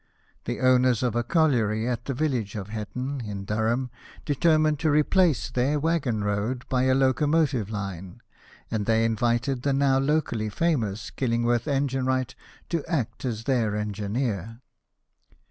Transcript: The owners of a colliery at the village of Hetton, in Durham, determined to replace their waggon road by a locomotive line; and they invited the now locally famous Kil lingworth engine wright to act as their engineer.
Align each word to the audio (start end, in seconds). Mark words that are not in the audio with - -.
The 0.45 0.61
owners 0.61 1.03
of 1.03 1.15
a 1.15 1.23
colliery 1.23 1.87
at 1.87 2.05
the 2.05 2.15
village 2.15 2.55
of 2.55 2.69
Hetton, 2.69 3.21
in 3.23 3.45
Durham, 3.45 3.91
determined 4.25 4.79
to 4.79 4.89
replace 4.89 5.51
their 5.51 5.79
waggon 5.79 6.23
road 6.23 6.65
by 6.69 6.85
a 6.85 6.95
locomotive 6.95 7.69
line; 7.69 8.19
and 8.71 8.87
they 8.87 9.05
invited 9.05 9.61
the 9.61 9.73
now 9.73 9.99
locally 9.99 10.49
famous 10.49 11.11
Kil 11.11 11.29
lingworth 11.29 11.67
engine 11.67 12.07
wright 12.07 12.33
to 12.69 12.83
act 12.87 13.25
as 13.25 13.43
their 13.43 13.75
engineer. 13.75 14.61